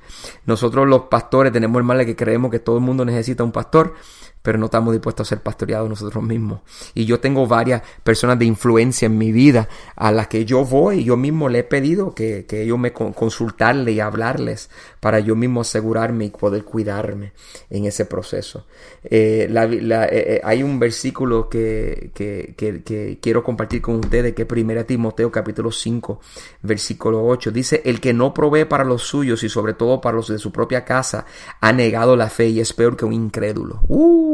Nosotros 0.45 0.87
los 0.87 1.01
pastores 1.03 1.51
tenemos 1.51 1.79
el 1.79 1.83
mal 1.83 1.97
de 1.97 2.05
que 2.05 2.15
creemos 2.15 2.51
que 2.51 2.59
todo 2.59 2.77
el 2.77 2.83
mundo 2.83 3.03
necesita 3.03 3.43
un 3.43 3.51
pastor 3.51 3.95
pero 4.41 4.57
no 4.57 4.65
estamos 4.65 4.93
dispuestos 4.93 5.27
a 5.27 5.29
ser 5.29 5.41
pastoreados 5.41 5.89
nosotros 5.89 6.23
mismos. 6.23 6.61
Y 6.93 7.05
yo 7.05 7.19
tengo 7.19 7.47
varias 7.47 7.81
personas 8.03 8.39
de 8.39 8.45
influencia 8.45 9.05
en 9.05 9.17
mi 9.17 9.31
vida 9.31 9.67
a 9.95 10.11
las 10.11 10.27
que 10.27 10.45
yo 10.45 10.65
voy 10.65 11.01
yo 11.03 11.17
mismo 11.17 11.49
le 11.49 11.59
he 11.59 11.63
pedido 11.63 12.13
que, 12.13 12.45
que 12.45 12.63
ellos 12.63 12.79
me 12.79 12.93
consultarle 12.93 13.91
y 13.91 13.99
hablarles 13.99 14.69
para 14.99 15.19
yo 15.19 15.35
mismo 15.35 15.61
asegurarme 15.61 16.25
y 16.25 16.29
poder 16.29 16.63
cuidarme 16.63 17.33
en 17.69 17.85
ese 17.85 18.05
proceso. 18.05 18.65
Eh, 19.03 19.47
eh, 19.49 20.09
eh, 20.11 20.41
hay 20.43 20.63
un 20.63 20.79
versículo 20.79 21.49
que, 21.49 22.11
que, 22.13 22.53
que, 22.55 23.19
quiero 23.21 23.43
compartir 23.43 23.81
con 23.81 23.95
ustedes 23.95 24.33
que 24.33 24.43
es 24.43 24.51
1 24.51 24.85
Timoteo 24.85 25.31
capítulo 25.31 25.71
5 25.71 26.19
versículo 26.61 27.25
8 27.25 27.51
dice 27.51 27.81
el 27.85 27.99
que 27.99 28.13
no 28.13 28.33
provee 28.33 28.65
para 28.65 28.83
los 28.83 29.03
suyos 29.03 29.43
y 29.43 29.49
sobre 29.49 29.73
todo 29.73 30.01
para 30.01 30.17
los 30.17 30.27
de 30.27 30.37
su 30.37 30.51
propia 30.51 30.85
casa 30.85 31.25
ha 31.59 31.73
negado 31.73 32.15
la 32.15 32.29
fe 32.29 32.47
y 32.47 32.59
es 32.59 32.73
peor 32.73 32.95
que 32.95 33.05
un 33.05 33.13
incrédulo. 33.13 33.81
Uh, 33.87 34.30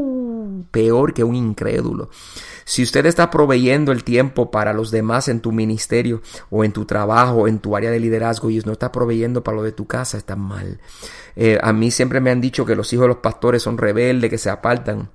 peor 0.63 1.13
que 1.13 1.23
un 1.23 1.35
incrédulo. 1.35 2.09
Si 2.65 2.83
usted 2.83 3.05
está 3.05 3.31
proveyendo 3.31 3.91
el 3.91 4.03
tiempo 4.03 4.51
para 4.51 4.73
los 4.73 4.91
demás 4.91 5.29
en 5.29 5.39
tu 5.39 5.51
ministerio 5.51 6.21
o 6.49 6.63
en 6.63 6.73
tu 6.73 6.85
trabajo, 6.85 7.47
en 7.47 7.59
tu 7.59 7.75
área 7.75 7.91
de 7.91 7.99
liderazgo 7.99 8.49
y 8.49 8.59
no 8.59 8.73
está 8.73 8.91
proveyendo 8.91 9.43
para 9.43 9.57
lo 9.57 9.63
de 9.63 9.71
tu 9.71 9.87
casa, 9.87 10.17
está 10.17 10.35
mal. 10.35 10.79
Eh, 11.35 11.59
a 11.61 11.71
mí 11.71 11.91
siempre 11.91 12.19
me 12.19 12.31
han 12.31 12.41
dicho 12.41 12.65
que 12.65 12.75
los 12.75 12.91
hijos 12.91 13.03
de 13.03 13.09
los 13.09 13.17
pastores 13.17 13.63
son 13.63 13.77
rebeldes, 13.77 14.29
que 14.29 14.37
se 14.37 14.49
apartan. 14.49 15.09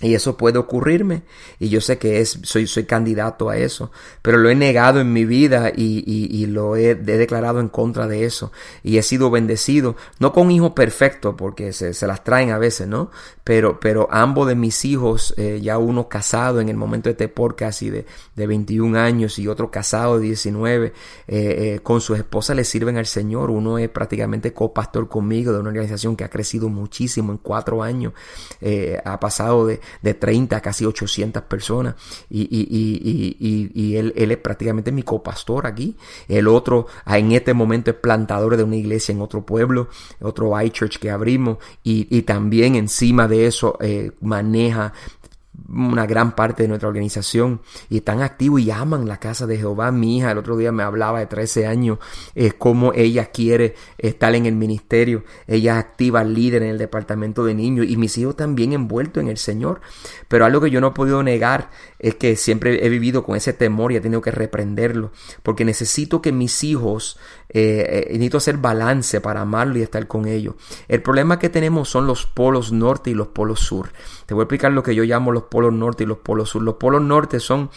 Y 0.00 0.14
eso 0.14 0.36
puede 0.36 0.58
ocurrirme. 0.58 1.22
Y 1.58 1.70
yo 1.70 1.80
sé 1.80 1.98
que 1.98 2.20
es, 2.20 2.38
soy, 2.42 2.68
soy 2.68 2.84
candidato 2.84 3.50
a 3.50 3.56
eso, 3.56 3.90
pero 4.22 4.38
lo 4.38 4.48
he 4.48 4.54
negado 4.54 5.00
en 5.00 5.12
mi 5.12 5.24
vida 5.24 5.72
y, 5.74 6.04
y, 6.06 6.46
lo 6.46 6.76
he, 6.76 6.94
declarado 6.94 7.58
en 7.58 7.68
contra 7.68 8.06
de 8.06 8.24
eso. 8.24 8.52
Y 8.84 8.98
he 8.98 9.02
sido 9.02 9.28
bendecido, 9.30 9.96
no 10.20 10.32
con 10.32 10.52
hijo 10.52 10.72
perfecto 10.72 11.36
porque 11.36 11.72
se, 11.72 11.94
se 11.94 12.06
las 12.06 12.22
traen 12.22 12.50
a 12.50 12.58
veces, 12.58 12.86
¿no? 12.86 13.10
Pero, 13.42 13.80
pero 13.80 14.08
ambos 14.12 14.46
de 14.46 14.54
mis 14.54 14.84
hijos, 14.84 15.34
eh, 15.36 15.58
ya 15.60 15.78
uno 15.78 16.08
casado 16.08 16.60
en 16.60 16.68
el 16.68 16.76
momento 16.76 17.08
de 17.08 17.12
este 17.12 17.28
podcast 17.28 17.82
y 17.82 17.90
de, 17.90 18.06
de 18.36 18.46
21 18.46 18.96
años 18.98 19.38
y 19.38 19.48
otro 19.48 19.70
casado 19.70 20.18
de 20.18 20.26
19, 20.26 20.86
eh, 20.86 20.92
eh, 21.26 21.80
con 21.82 22.00
su 22.00 22.14
esposa 22.14 22.54
le 22.54 22.62
sirven 22.62 22.98
al 22.98 23.06
Señor, 23.06 23.50
uno 23.50 23.78
es 23.78 23.88
prácticamente 23.88 24.52
copastor 24.52 25.08
conmigo 25.08 25.52
de 25.52 25.58
una 25.58 25.70
organización 25.70 26.14
que 26.14 26.24
ha 26.24 26.30
crecido 26.30 26.68
muchísimo 26.68 27.32
en 27.32 27.38
cuatro 27.38 27.82
años, 27.82 28.12
ha 29.04 29.18
pasado 29.18 29.66
de 29.66 29.80
de 30.02 30.14
30 30.14 30.56
a 30.56 30.60
casi 30.60 30.84
800 30.84 31.42
personas 31.44 31.94
y, 32.30 32.42
y, 32.42 33.36
y, 33.40 33.70
y 33.74 33.96
él, 33.96 34.12
él, 34.16 34.30
es 34.30 34.38
prácticamente 34.38 34.92
mi 34.92 35.02
copastor 35.02 35.66
aquí. 35.66 35.96
El 36.28 36.48
otro 36.48 36.86
ah, 37.04 37.18
en 37.18 37.32
este 37.32 37.54
momento 37.54 37.90
es 37.90 37.96
plantador 37.96 38.56
de 38.56 38.64
una 38.64 38.76
iglesia 38.76 39.12
en 39.12 39.20
otro 39.20 39.44
pueblo, 39.44 39.88
otro 40.20 40.60
iChurch 40.60 40.98
que 40.98 41.10
abrimos 41.10 41.58
y, 41.82 42.22
también 42.22 42.74
encima 42.74 43.28
de 43.28 43.46
eso 43.46 43.78
eh, 43.80 44.12
maneja 44.20 44.92
una 45.68 46.06
gran 46.06 46.34
parte 46.34 46.62
de 46.62 46.68
nuestra 46.68 46.88
organización 46.88 47.60
y 47.88 47.98
están 47.98 48.22
activos 48.22 48.60
y 48.60 48.70
aman 48.70 49.08
la 49.08 49.18
casa 49.18 49.46
de 49.46 49.56
Jehová. 49.56 49.90
Mi 49.92 50.18
hija 50.18 50.30
el 50.30 50.38
otro 50.38 50.56
día 50.56 50.72
me 50.72 50.82
hablaba 50.82 51.20
de 51.20 51.26
13 51.26 51.66
años, 51.66 51.98
es 52.34 52.54
como 52.54 52.92
ella 52.92 53.26
quiere 53.26 53.74
estar 53.98 54.34
en 54.34 54.46
el 54.46 54.54
ministerio. 54.54 55.24
Ella 55.46 55.74
es 55.74 55.84
activa 55.84 56.24
líder 56.24 56.62
en 56.62 56.70
el 56.70 56.78
departamento 56.78 57.44
de 57.44 57.54
niños 57.54 57.86
y 57.88 57.96
mis 57.96 58.16
hijos 58.18 58.36
también 58.36 58.72
envueltos 58.72 59.22
en 59.22 59.28
el 59.28 59.38
Señor. 59.38 59.80
Pero 60.28 60.44
algo 60.44 60.60
que 60.60 60.70
yo 60.70 60.80
no 60.80 60.88
he 60.88 60.92
podido 60.92 61.22
negar 61.22 61.70
es 61.98 62.14
que 62.14 62.36
siempre 62.36 62.84
he 62.84 62.88
vivido 62.88 63.24
con 63.24 63.36
ese 63.36 63.52
temor 63.52 63.92
y 63.92 63.96
he 63.96 64.00
tenido 64.00 64.20
que 64.20 64.30
reprenderlo 64.30 65.10
porque 65.42 65.64
necesito 65.64 66.22
que 66.22 66.32
mis 66.32 66.64
hijos, 66.64 67.18
eh, 67.48 68.06
eh, 68.08 68.12
necesito 68.12 68.38
hacer 68.38 68.58
balance 68.58 69.20
para 69.20 69.40
amarlo 69.40 69.78
y 69.78 69.82
estar 69.82 70.06
con 70.06 70.26
ellos. 70.26 70.54
El 70.88 71.02
problema 71.02 71.38
que 71.38 71.48
tenemos 71.48 71.88
son 71.88 72.06
los 72.06 72.26
polos 72.26 72.72
norte 72.72 73.10
y 73.10 73.14
los 73.14 73.28
polos 73.28 73.60
sur. 73.60 73.90
Te 74.26 74.34
voy 74.34 74.42
a 74.42 74.44
explicar 74.44 74.72
lo 74.72 74.82
que 74.82 74.94
yo 74.94 75.04
llamo 75.04 75.32
los 75.32 75.44
polos 75.48 75.72
norte 75.72 76.04
y 76.04 76.06
los 76.06 76.18
polos 76.18 76.50
sur. 76.50 76.62
Los 76.62 76.74
polos 76.74 77.02
norte 77.02 77.40
son 77.40 77.70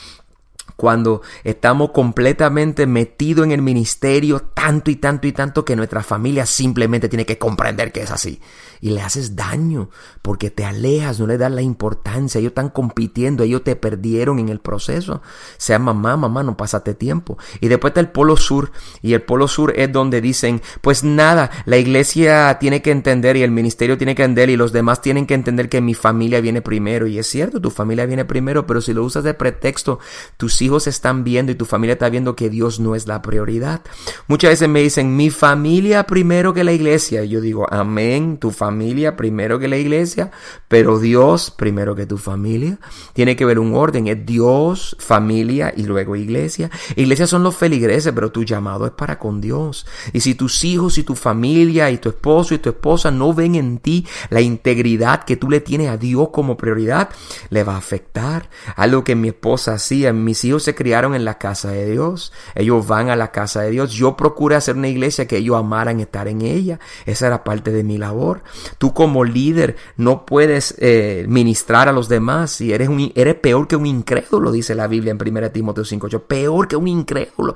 cuando 0.75 1.21
estamos 1.43 1.91
completamente 1.91 2.87
metidos 2.87 3.45
en 3.45 3.51
el 3.51 3.61
ministerio 3.61 4.39
tanto 4.39 4.89
y 4.89 4.95
tanto 4.95 5.27
y 5.27 5.31
tanto 5.31 5.65
que 5.65 5.75
nuestra 5.75 6.03
familia 6.03 6.45
simplemente 6.45 7.09
tiene 7.09 7.25
que 7.25 7.37
comprender 7.37 7.91
que 7.91 8.01
es 8.01 8.11
así. 8.11 8.41
Y 8.81 8.89
le 8.89 9.01
haces 9.01 9.35
daño 9.35 9.89
porque 10.21 10.49
te 10.49 10.65
alejas, 10.65 11.19
no 11.19 11.27
le 11.27 11.37
das 11.37 11.51
la 11.51 11.61
importancia. 11.61 12.39
Ellos 12.39 12.51
están 12.51 12.69
compitiendo, 12.69 13.43
ellos 13.43 13.63
te 13.63 13.75
perdieron 13.75 14.39
en 14.39 14.49
el 14.49 14.59
proceso. 14.59 15.21
Sea 15.57 15.79
mamá, 15.79 16.17
mamá, 16.17 16.41
no 16.43 16.57
pásate 16.57 16.95
tiempo. 16.95 17.37
Y 17.59 17.67
después 17.67 17.91
está 17.91 17.99
el 17.99 18.09
polo 18.09 18.37
sur. 18.37 18.71
Y 19.01 19.13
el 19.13 19.21
polo 19.21 19.47
sur 19.47 19.73
es 19.75 19.91
donde 19.91 20.19
dicen, 20.19 20.61
pues 20.81 21.03
nada, 21.03 21.51
la 21.65 21.77
iglesia 21.77 22.57
tiene 22.59 22.81
que 22.81 22.91
entender 22.91 23.37
y 23.37 23.43
el 23.43 23.51
ministerio 23.51 23.97
tiene 23.97 24.15
que 24.15 24.23
entender 24.23 24.49
y 24.49 24.57
los 24.57 24.71
demás 24.71 25.01
tienen 25.01 25.27
que 25.27 25.35
entender 25.35 25.69
que 25.69 25.79
mi 25.79 25.93
familia 25.93 26.41
viene 26.41 26.61
primero. 26.61 27.05
Y 27.05 27.19
es 27.19 27.27
cierto, 27.27 27.61
tu 27.61 27.69
familia 27.69 28.05
viene 28.07 28.25
primero, 28.25 28.65
pero 28.65 28.81
si 28.81 28.93
lo 28.93 29.03
usas 29.03 29.23
de 29.23 29.35
pretexto, 29.35 29.99
tus 30.37 30.61
hijos 30.61 30.87
están 30.87 31.23
viendo 31.23 31.51
y 31.51 31.55
tu 31.55 31.65
familia 31.65 31.93
está 31.93 32.09
viendo 32.09 32.35
que 32.35 32.49
Dios 32.49 32.79
no 32.79 32.95
es 32.95 33.07
la 33.07 33.21
prioridad. 33.21 33.81
Muchas 34.27 34.51
veces 34.51 34.69
me 34.69 34.81
dicen, 34.81 35.15
mi 35.15 35.29
familia 35.29 36.05
primero 36.05 36.53
que 36.53 36.63
la 36.63 36.73
iglesia. 36.73 37.23
Y 37.23 37.29
yo 37.29 37.41
digo, 37.41 37.67
amén, 37.71 38.37
tu 38.37 38.49
familia 38.51 38.70
primero 39.15 39.59
que 39.59 39.67
la 39.67 39.77
iglesia, 39.77 40.31
pero 40.67 40.99
Dios 40.99 41.51
primero 41.51 41.95
que 41.95 42.05
tu 42.05 42.17
familia. 42.17 42.79
Tiene 43.13 43.35
que 43.35 43.45
ver 43.45 43.59
un 43.59 43.75
orden, 43.75 44.07
es 44.07 44.25
Dios, 44.25 44.95
familia 44.99 45.73
y 45.75 45.83
luego 45.83 46.15
iglesia. 46.15 46.69
Iglesia 46.95 47.27
son 47.27 47.43
los 47.43 47.55
feligreses, 47.55 48.11
pero 48.13 48.31
tu 48.31 48.43
llamado 48.43 48.85
es 48.85 48.91
para 48.91 49.19
con 49.19 49.41
Dios. 49.41 49.85
Y 50.13 50.21
si 50.21 50.35
tus 50.35 50.63
hijos 50.63 50.97
y 50.97 51.03
tu 51.03 51.15
familia 51.15 51.91
y 51.91 51.97
tu 51.97 52.09
esposo 52.09 52.53
y 52.53 52.59
tu 52.59 52.69
esposa 52.69 53.11
no 53.11 53.33
ven 53.33 53.55
en 53.55 53.79
ti 53.79 54.05
la 54.29 54.41
integridad 54.41 55.23
que 55.23 55.37
tú 55.37 55.49
le 55.49 55.61
tienes 55.61 55.89
a 55.89 55.97
Dios 55.97 56.29
como 56.31 56.57
prioridad, 56.57 57.09
le 57.49 57.63
va 57.63 57.75
a 57.75 57.77
afectar. 57.77 58.49
Algo 58.75 59.03
que 59.03 59.15
mi 59.15 59.29
esposa 59.29 59.73
hacía, 59.73 60.13
mis 60.13 60.43
hijos 60.43 60.63
se 60.63 60.75
criaron 60.75 61.15
en 61.15 61.25
la 61.25 61.37
casa 61.37 61.71
de 61.71 61.89
Dios. 61.91 62.31
Ellos 62.55 62.87
van 62.87 63.09
a 63.09 63.15
la 63.15 63.31
casa 63.31 63.61
de 63.61 63.71
Dios. 63.71 63.91
Yo 63.91 64.15
procuré 64.15 64.55
hacer 64.55 64.75
una 64.75 64.87
iglesia 64.87 65.27
que 65.27 65.37
ellos 65.37 65.57
amaran 65.57 65.99
estar 65.99 66.27
en 66.27 66.41
ella. 66.41 66.79
Esa 67.05 67.27
era 67.27 67.43
parte 67.43 67.71
de 67.71 67.83
mi 67.83 67.97
labor. 67.97 68.43
Tú 68.77 68.93
como 68.93 69.23
líder 69.23 69.75
no 69.97 70.25
puedes 70.25 70.75
eh, 70.79 71.25
ministrar 71.27 71.89
a 71.89 71.91
los 71.91 72.09
demás 72.09 72.61
y 72.61 72.73
eres, 72.73 72.89
un, 72.89 73.11
eres 73.15 73.35
peor 73.35 73.67
que 73.67 73.75
un 73.75 73.85
incrédulo, 73.85 74.51
dice 74.51 74.75
la 74.75 74.87
Biblia 74.87 75.11
en 75.11 75.19
1 75.21 75.51
Timoteo 75.51 75.83
5.8. 75.83 76.21
Peor 76.21 76.67
que 76.67 76.75
un 76.75 76.87
incrédulo 76.87 77.55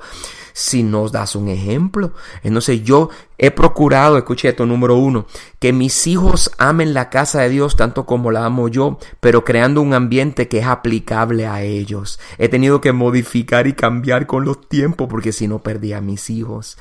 si 0.52 0.82
nos 0.82 1.12
das 1.12 1.36
un 1.36 1.48
ejemplo. 1.48 2.12
Entonces 2.42 2.82
yo 2.82 3.10
he 3.38 3.50
procurado, 3.50 4.16
escuche 4.16 4.48
esto, 4.48 4.66
número 4.66 4.96
uno, 4.96 5.26
que 5.58 5.72
mis 5.72 6.06
hijos 6.06 6.50
amen 6.58 6.94
la 6.94 7.10
casa 7.10 7.42
de 7.42 7.50
Dios 7.50 7.76
tanto 7.76 8.06
como 8.06 8.30
la 8.30 8.44
amo 8.44 8.68
yo, 8.68 8.98
pero 9.20 9.44
creando 9.44 9.80
un 9.80 9.94
ambiente 9.94 10.48
que 10.48 10.58
es 10.58 10.66
aplicable 10.66 11.46
a 11.46 11.62
ellos. 11.62 12.18
He 12.38 12.48
tenido 12.48 12.80
que 12.80 12.92
modificar 12.92 13.66
y 13.66 13.74
cambiar 13.74 14.26
con 14.26 14.44
los 14.44 14.68
tiempos 14.68 15.08
porque 15.08 15.32
si 15.32 15.48
no 15.48 15.62
perdía 15.62 15.98
a 15.98 16.02
mis 16.02 16.30
hijos. 16.30 16.78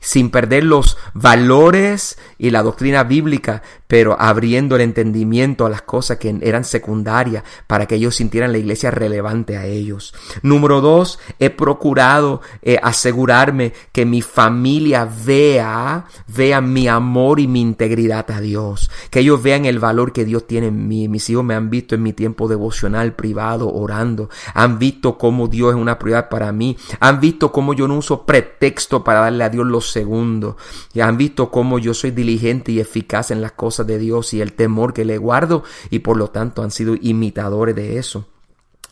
Sin 0.00 0.30
perder 0.30 0.64
los 0.64 0.96
valores 1.14 2.18
y 2.38 2.50
la 2.50 2.62
doctrina 2.62 3.04
bíblica, 3.04 3.62
pero 3.88 4.16
abriendo 4.18 4.76
el 4.76 4.82
entendimiento 4.82 5.66
a 5.66 5.70
las 5.70 5.82
cosas 5.82 6.18
que 6.18 6.38
eran 6.42 6.62
secundarias 6.62 7.42
para 7.66 7.86
que 7.86 7.96
ellos 7.96 8.14
sintieran 8.14 8.52
la 8.52 8.58
iglesia 8.58 8.92
relevante 8.92 9.56
a 9.56 9.66
ellos. 9.66 10.14
Número 10.42 10.80
dos, 10.80 11.18
he 11.40 11.50
procurado 11.50 12.40
eh, 12.62 12.78
asegurar 12.80 13.08
asegurarme 13.08 13.72
que 13.90 14.04
mi 14.04 14.20
familia 14.20 15.08
vea, 15.26 16.04
vea 16.28 16.60
mi 16.60 16.88
amor 16.88 17.40
y 17.40 17.48
mi 17.48 17.60
integridad 17.60 18.30
a 18.30 18.40
Dios, 18.40 18.90
que 19.10 19.20
ellos 19.20 19.42
vean 19.42 19.64
el 19.64 19.78
valor 19.78 20.12
que 20.12 20.24
Dios 20.24 20.46
tiene 20.46 20.66
en 20.66 20.86
mí. 20.86 21.08
Mis 21.08 21.28
hijos 21.30 21.42
me 21.42 21.54
han 21.54 21.70
visto 21.70 21.94
en 21.94 22.02
mi 22.02 22.12
tiempo 22.12 22.48
devocional 22.48 23.14
privado 23.14 23.72
orando, 23.72 24.28
han 24.52 24.78
visto 24.78 25.16
cómo 25.16 25.48
Dios 25.48 25.74
es 25.74 25.80
una 25.80 25.98
prioridad 25.98 26.28
para 26.28 26.52
mí, 26.52 26.76
han 27.00 27.18
visto 27.18 27.50
cómo 27.50 27.72
yo 27.72 27.88
no 27.88 27.96
uso 27.96 28.26
pretexto 28.26 29.02
para 29.02 29.20
darle 29.20 29.44
a 29.44 29.48
Dios 29.48 29.66
los 29.66 29.90
segundos, 29.90 30.56
y 30.92 31.00
han 31.00 31.16
visto 31.16 31.50
cómo 31.50 31.78
yo 31.78 31.94
soy 31.94 32.10
diligente 32.10 32.72
y 32.72 32.80
eficaz 32.80 33.30
en 33.30 33.40
las 33.40 33.52
cosas 33.52 33.77
de 33.86 33.98
Dios 33.98 34.34
y 34.34 34.40
el 34.40 34.52
temor 34.52 34.92
que 34.92 35.04
le 35.04 35.18
guardo 35.18 35.64
y 35.90 36.00
por 36.00 36.16
lo 36.16 36.30
tanto 36.30 36.62
han 36.62 36.70
sido 36.70 36.94
imitadores 37.00 37.74
de 37.74 37.98
eso. 37.98 38.26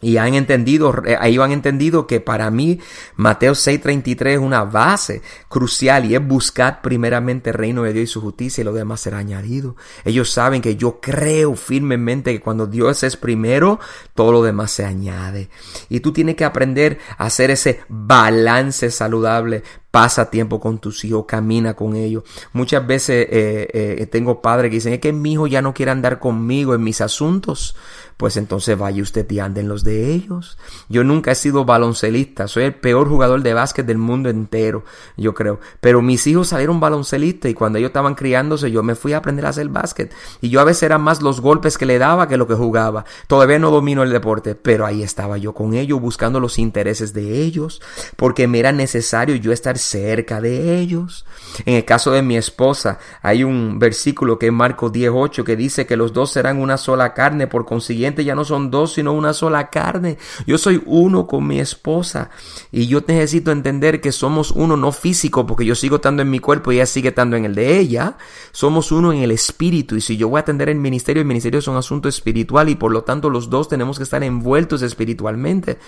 Y 0.02 0.18
han 0.18 0.34
entendido, 0.34 0.94
ahí 1.20 1.38
han 1.38 1.52
entendido 1.52 2.06
que 2.06 2.20
para 2.20 2.50
mí 2.50 2.80
Mateo 3.16 3.54
6:33 3.54 4.34
es 4.34 4.38
una 4.38 4.62
base 4.62 5.22
crucial 5.48 6.04
y 6.04 6.14
es 6.14 6.26
buscar 6.26 6.82
primeramente 6.82 7.48
el 7.48 7.54
reino 7.54 7.82
de 7.82 7.94
Dios 7.94 8.10
y 8.10 8.12
su 8.12 8.20
justicia 8.20 8.60
y 8.60 8.64
lo 8.64 8.74
demás 8.74 9.00
será 9.00 9.18
añadido. 9.18 9.74
Ellos 10.04 10.30
saben 10.30 10.60
que 10.60 10.76
yo 10.76 11.00
creo 11.00 11.54
firmemente 11.54 12.32
que 12.32 12.42
cuando 12.42 12.66
Dios 12.66 13.02
es 13.04 13.16
primero, 13.16 13.80
todo 14.14 14.32
lo 14.32 14.42
demás 14.42 14.70
se 14.70 14.84
añade. 14.84 15.48
Y 15.88 16.00
tú 16.00 16.12
tienes 16.12 16.36
que 16.36 16.44
aprender 16.44 16.98
a 17.16 17.24
hacer 17.24 17.50
ese 17.50 17.80
balance 17.88 18.90
saludable 18.90 19.62
pasa 19.96 20.28
tiempo 20.28 20.60
con 20.60 20.78
tus 20.78 21.06
hijos, 21.06 21.24
camina 21.26 21.72
con 21.72 21.96
ellos. 21.96 22.22
Muchas 22.52 22.86
veces 22.86 23.28
eh, 23.30 23.66
eh, 23.72 24.06
tengo 24.12 24.42
padres 24.42 24.68
que 24.68 24.74
dicen, 24.74 24.92
es 24.92 25.00
que 25.00 25.10
mi 25.10 25.32
hijo 25.32 25.46
ya 25.46 25.62
no 25.62 25.72
quiere 25.72 25.90
andar 25.90 26.18
conmigo 26.18 26.74
en 26.74 26.84
mis 26.84 27.00
asuntos 27.00 27.74
pues 28.16 28.38
entonces 28.38 28.78
vaya 28.78 29.02
usted 29.02 29.30
y 29.30 29.40
ande 29.40 29.60
en 29.60 29.68
los 29.68 29.84
de 29.84 30.12
ellos. 30.12 30.56
Yo 30.88 31.04
nunca 31.04 31.32
he 31.32 31.34
sido 31.34 31.64
baloncelista, 31.64 32.48
soy 32.48 32.64
el 32.64 32.74
peor 32.74 33.08
jugador 33.08 33.42
de 33.42 33.52
básquet 33.52 33.84
del 33.84 33.98
mundo 33.98 34.30
entero, 34.30 34.84
yo 35.16 35.34
creo. 35.34 35.60
Pero 35.80 36.00
mis 36.00 36.26
hijos 36.26 36.48
salieron 36.48 36.80
baloncelistas 36.80 37.50
y 37.50 37.54
cuando 37.54 37.78
ellos 37.78 37.90
estaban 37.90 38.14
criándose 38.14 38.70
yo 38.70 38.82
me 38.82 38.94
fui 38.94 39.12
a 39.12 39.18
aprender 39.18 39.44
a 39.44 39.50
hacer 39.50 39.68
básquet. 39.68 40.14
Y 40.40 40.48
yo 40.48 40.60
a 40.60 40.64
veces 40.64 40.84
era 40.84 40.98
más 40.98 41.20
los 41.20 41.40
golpes 41.40 41.76
que 41.76 41.84
le 41.84 41.98
daba 41.98 42.26
que 42.26 42.38
lo 42.38 42.46
que 42.46 42.54
jugaba. 42.54 43.04
Todavía 43.26 43.58
no 43.58 43.70
domino 43.70 44.02
el 44.02 44.10
deporte, 44.10 44.54
pero 44.54 44.86
ahí 44.86 45.02
estaba 45.02 45.36
yo 45.36 45.52
con 45.52 45.74
ellos 45.74 46.00
buscando 46.00 46.40
los 46.40 46.58
intereses 46.58 47.12
de 47.12 47.42
ellos, 47.42 47.82
porque 48.16 48.48
me 48.48 48.60
era 48.60 48.72
necesario 48.72 49.36
yo 49.36 49.52
estar 49.52 49.76
cerca 49.86 50.40
de 50.40 50.78
ellos. 50.78 51.24
En 51.64 51.74
el 51.74 51.84
caso 51.84 52.10
de 52.10 52.22
mi 52.22 52.36
esposa, 52.36 52.98
hay 53.22 53.44
un 53.44 53.78
versículo 53.78 54.38
que 54.38 54.46
es 54.46 54.52
Marcos 54.52 54.92
10.8 54.92 55.44
que 55.44 55.56
dice 55.56 55.86
que 55.86 55.96
los 55.96 56.12
dos 56.12 56.32
serán 56.32 56.60
una 56.60 56.76
sola 56.76 57.14
carne, 57.14 57.46
por 57.46 57.64
consiguiente 57.64 58.24
ya 58.24 58.34
no 58.34 58.44
son 58.44 58.70
dos, 58.70 58.94
sino 58.94 59.12
una 59.12 59.32
sola 59.32 59.70
carne. 59.70 60.18
Yo 60.46 60.58
soy 60.58 60.82
uno 60.86 61.26
con 61.26 61.46
mi 61.46 61.60
esposa 61.60 62.30
y 62.70 62.86
yo 62.86 63.02
necesito 63.06 63.52
entender 63.52 64.00
que 64.00 64.12
somos 64.12 64.50
uno 64.50 64.76
no 64.76 64.92
físico 64.92 65.46
porque 65.46 65.64
yo 65.64 65.74
sigo 65.74 65.96
estando 65.96 66.22
en 66.22 66.30
mi 66.30 66.38
cuerpo 66.38 66.72
y 66.72 66.76
ella 66.76 66.86
sigue 66.86 67.08
estando 67.10 67.36
en 67.36 67.44
el 67.44 67.54
de 67.54 67.78
ella. 67.78 68.16
Somos 68.52 68.92
uno 68.92 69.12
en 69.12 69.22
el 69.22 69.30
espíritu 69.30 69.96
y 69.96 70.00
si 70.00 70.16
yo 70.16 70.28
voy 70.28 70.38
a 70.38 70.40
atender 70.40 70.68
el 70.68 70.78
ministerio, 70.78 71.20
el 71.20 71.28
ministerio 71.28 71.60
es 71.60 71.68
un 71.68 71.76
asunto 71.76 72.08
espiritual 72.08 72.68
y 72.68 72.74
por 72.74 72.92
lo 72.92 73.02
tanto 73.02 73.30
los 73.30 73.50
dos 73.50 73.68
tenemos 73.68 73.98
que 73.98 74.04
estar 74.04 74.22
envueltos 74.22 74.82
espiritualmente. 74.82 75.78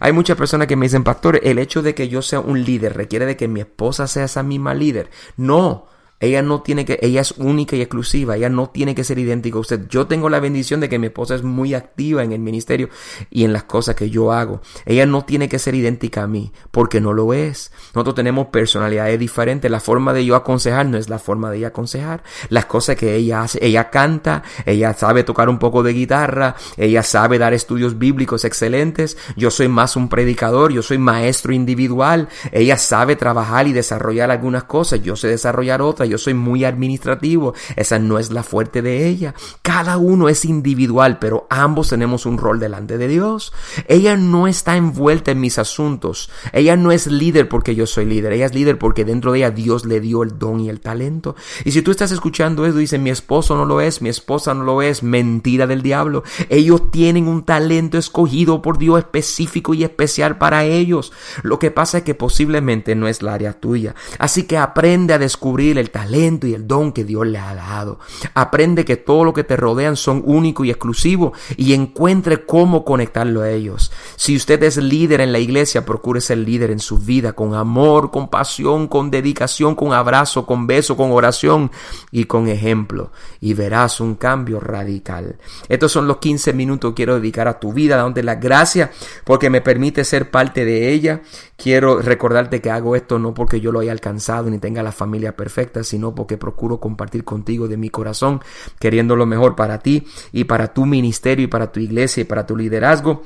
Hay 0.00 0.12
muchas 0.12 0.36
personas 0.36 0.66
que 0.66 0.76
me 0.76 0.86
dicen, 0.86 1.04
pastor, 1.04 1.40
el 1.42 1.58
hecho 1.58 1.82
de 1.82 1.94
que 1.94 2.08
yo 2.08 2.22
sea 2.22 2.40
un 2.40 2.62
líder 2.62 2.96
requiere 2.96 3.26
de 3.30 3.36
que 3.36 3.48
mi 3.48 3.60
esposa 3.60 4.06
sea 4.06 4.24
esa 4.24 4.42
misma 4.42 4.74
líder. 4.74 5.10
No. 5.36 5.86
Ella 6.20 6.42
no 6.42 6.60
tiene 6.60 6.84
que, 6.84 6.98
ella 7.00 7.22
es 7.22 7.32
única 7.32 7.76
y 7.76 7.80
exclusiva, 7.80 8.36
ella 8.36 8.50
no 8.50 8.68
tiene 8.68 8.94
que 8.94 9.04
ser 9.04 9.18
idéntica 9.18 9.56
a 9.56 9.60
usted. 9.60 9.88
Yo 9.88 10.06
tengo 10.06 10.28
la 10.28 10.38
bendición 10.38 10.80
de 10.80 10.90
que 10.90 10.98
mi 10.98 11.06
esposa 11.06 11.34
es 11.34 11.42
muy 11.42 11.72
activa 11.72 12.22
en 12.22 12.32
el 12.32 12.40
ministerio 12.40 12.90
y 13.30 13.44
en 13.44 13.54
las 13.54 13.64
cosas 13.64 13.94
que 13.94 14.10
yo 14.10 14.30
hago. 14.30 14.60
Ella 14.84 15.06
no 15.06 15.24
tiene 15.24 15.48
que 15.48 15.58
ser 15.58 15.74
idéntica 15.74 16.22
a 16.22 16.26
mí, 16.26 16.52
porque 16.70 17.00
no 17.00 17.14
lo 17.14 17.32
es. 17.32 17.72
Nosotros 17.94 18.16
tenemos 18.16 18.48
personalidades 18.48 19.18
diferentes. 19.18 19.70
La 19.70 19.80
forma 19.80 20.12
de 20.12 20.26
yo 20.26 20.36
aconsejar 20.36 20.86
no 20.86 20.98
es 20.98 21.08
la 21.08 21.18
forma 21.18 21.50
de 21.50 21.56
ella 21.56 21.68
aconsejar. 21.68 22.22
Las 22.50 22.66
cosas 22.66 22.96
que 22.96 23.16
ella 23.16 23.42
hace, 23.42 23.64
ella 23.64 23.88
canta, 23.88 24.42
ella 24.66 24.92
sabe 24.92 25.24
tocar 25.24 25.48
un 25.48 25.58
poco 25.58 25.82
de 25.82 25.94
guitarra, 25.94 26.54
ella 26.76 27.02
sabe 27.02 27.38
dar 27.38 27.54
estudios 27.54 27.98
bíblicos 27.98 28.44
excelentes. 28.44 29.16
Yo 29.36 29.50
soy 29.50 29.68
más 29.68 29.96
un 29.96 30.10
predicador, 30.10 30.70
yo 30.70 30.82
soy 30.82 30.98
maestro 30.98 31.54
individual. 31.54 32.28
Ella 32.52 32.76
sabe 32.76 33.16
trabajar 33.16 33.66
y 33.68 33.72
desarrollar 33.72 34.30
algunas 34.30 34.64
cosas, 34.64 35.02
yo 35.02 35.16
sé 35.16 35.28
desarrollar 35.28 35.80
otras 35.80 36.09
yo 36.10 36.18
soy 36.18 36.34
muy 36.34 36.64
administrativo, 36.64 37.54
esa 37.76 37.98
no 37.98 38.18
es 38.18 38.30
la 38.30 38.42
fuerte 38.42 38.82
de 38.82 39.08
ella. 39.08 39.34
Cada 39.62 39.96
uno 39.98 40.28
es 40.28 40.44
individual, 40.44 41.18
pero 41.18 41.46
ambos 41.50 41.88
tenemos 41.88 42.26
un 42.26 42.38
rol 42.38 42.60
delante 42.60 42.98
de 42.98 43.08
Dios. 43.08 43.52
Ella 43.88 44.16
no 44.16 44.46
está 44.46 44.76
envuelta 44.76 45.30
en 45.30 45.40
mis 45.40 45.58
asuntos. 45.58 46.30
Ella 46.52 46.76
no 46.76 46.92
es 46.92 47.06
líder 47.06 47.48
porque 47.48 47.74
yo 47.74 47.86
soy 47.86 48.04
líder. 48.04 48.32
Ella 48.32 48.46
es 48.46 48.54
líder 48.54 48.78
porque 48.78 49.04
dentro 49.04 49.32
de 49.32 49.38
ella 49.38 49.50
Dios 49.50 49.86
le 49.86 50.00
dio 50.00 50.22
el 50.22 50.38
don 50.38 50.60
y 50.60 50.68
el 50.68 50.80
talento. 50.80 51.36
Y 51.64 51.72
si 51.72 51.82
tú 51.82 51.90
estás 51.90 52.10
escuchando 52.10 52.66
eso, 52.66 52.78
dice 52.78 52.98
mi 52.98 53.10
esposo 53.10 53.56
no 53.56 53.64
lo 53.64 53.80
es, 53.80 54.02
mi 54.02 54.08
esposa 54.08 54.54
no 54.54 54.64
lo 54.64 54.82
es, 54.82 55.02
mentira 55.02 55.66
del 55.66 55.82
diablo. 55.82 56.24
Ellos 56.48 56.90
tienen 56.90 57.28
un 57.28 57.44
talento 57.44 57.98
escogido 57.98 58.62
por 58.62 58.78
Dios 58.78 58.98
específico 58.98 59.74
y 59.74 59.84
especial 59.84 60.38
para 60.38 60.64
ellos. 60.64 61.12
Lo 61.42 61.58
que 61.58 61.70
pasa 61.70 61.98
es 61.98 62.04
que 62.04 62.14
posiblemente 62.14 62.94
no 62.94 63.08
es 63.08 63.22
la 63.22 63.34
área 63.34 63.52
tuya. 63.52 63.94
Así 64.18 64.44
que 64.44 64.58
aprende 64.58 65.14
a 65.14 65.18
descubrir 65.18 65.78
el 65.78 65.90
talento 65.90 65.99
talento 66.00 66.46
y 66.46 66.54
el 66.54 66.66
don 66.66 66.92
que 66.92 67.04
Dios 67.04 67.26
le 67.26 67.38
ha 67.38 67.54
dado. 67.54 67.98
Aprende 68.32 68.86
que 68.86 68.96
todo 68.96 69.22
lo 69.22 69.34
que 69.34 69.44
te 69.44 69.56
rodean 69.56 69.96
son 69.96 70.22
únicos 70.24 70.66
y 70.66 70.70
exclusivos 70.70 71.38
y 71.58 71.74
encuentre 71.74 72.46
cómo 72.46 72.86
conectarlo 72.86 73.42
a 73.42 73.50
ellos. 73.50 73.92
Si 74.16 74.34
usted 74.34 74.62
es 74.62 74.78
líder 74.78 75.20
en 75.20 75.30
la 75.30 75.38
iglesia, 75.38 75.84
procure 75.84 76.22
ser 76.22 76.38
líder 76.38 76.70
en 76.70 76.78
su 76.78 76.96
vida 76.96 77.34
con 77.34 77.54
amor, 77.54 78.10
con 78.10 78.28
pasión, 78.28 78.88
con 78.88 79.10
dedicación, 79.10 79.74
con 79.74 79.92
abrazo, 79.92 80.46
con 80.46 80.66
beso, 80.66 80.96
con 80.96 81.12
oración 81.12 81.70
y 82.10 82.24
con 82.24 82.48
ejemplo. 82.48 83.10
Y 83.38 83.52
verás 83.52 84.00
un 84.00 84.14
cambio 84.14 84.58
radical. 84.58 85.36
Estos 85.68 85.92
son 85.92 86.06
los 86.06 86.16
15 86.16 86.54
minutos 86.54 86.92
que 86.92 86.94
quiero 86.94 87.16
dedicar 87.16 87.46
a 87.46 87.60
tu 87.60 87.74
vida, 87.74 87.98
donde 87.98 88.22
la 88.22 88.36
gracia, 88.36 88.90
porque 89.24 89.50
me 89.50 89.60
permite 89.60 90.04
ser 90.04 90.30
parte 90.30 90.64
de 90.64 90.92
ella. 90.92 91.20
Quiero 91.62 92.00
recordarte 92.00 92.62
que 92.62 92.70
hago 92.70 92.96
esto 92.96 93.18
no 93.18 93.34
porque 93.34 93.60
yo 93.60 93.70
lo 93.70 93.80
haya 93.80 93.92
alcanzado 93.92 94.48
ni 94.48 94.58
tenga 94.58 94.82
la 94.82 94.92
familia 94.92 95.36
perfecta, 95.36 95.84
sino 95.84 96.14
porque 96.14 96.38
procuro 96.38 96.80
compartir 96.80 97.22
contigo 97.22 97.68
de 97.68 97.76
mi 97.76 97.90
corazón, 97.90 98.40
queriendo 98.78 99.14
lo 99.14 99.26
mejor 99.26 99.56
para 99.56 99.78
ti 99.78 100.06
y 100.32 100.44
para 100.44 100.72
tu 100.72 100.86
ministerio 100.86 101.44
y 101.44 101.48
para 101.48 101.70
tu 101.70 101.78
iglesia 101.80 102.22
y 102.22 102.24
para 102.24 102.46
tu 102.46 102.56
liderazgo. 102.56 103.24